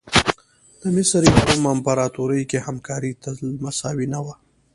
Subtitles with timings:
[0.81, 4.35] د مصر یا روم امپراتوري کې همکاري تل مساوي نه وه.